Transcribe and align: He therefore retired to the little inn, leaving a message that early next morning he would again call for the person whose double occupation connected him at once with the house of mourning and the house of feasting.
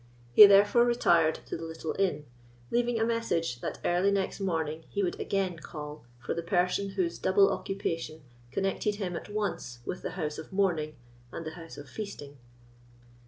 He 0.33 0.47
therefore 0.47 0.83
retired 0.83 1.41
to 1.45 1.55
the 1.55 1.63
little 1.65 1.95
inn, 1.99 2.25
leaving 2.71 2.99
a 2.99 3.05
message 3.05 3.61
that 3.61 3.77
early 3.85 4.09
next 4.09 4.39
morning 4.39 4.83
he 4.89 5.03
would 5.03 5.19
again 5.19 5.59
call 5.59 6.05
for 6.17 6.33
the 6.33 6.41
person 6.41 6.89
whose 6.93 7.19
double 7.19 7.51
occupation 7.53 8.23
connected 8.51 8.95
him 8.95 9.15
at 9.15 9.29
once 9.29 9.77
with 9.85 10.01
the 10.01 10.13
house 10.17 10.39
of 10.39 10.51
mourning 10.51 10.95
and 11.31 11.45
the 11.45 11.51
house 11.51 11.77
of 11.77 11.87
feasting. 11.87 12.39